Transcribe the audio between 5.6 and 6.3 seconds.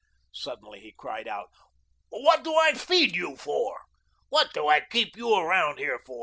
here for?